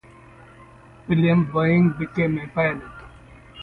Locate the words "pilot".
2.47-2.81